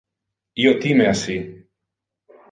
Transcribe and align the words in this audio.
Io 0.61 0.71
time 0.85 1.05
assi. 1.09 1.35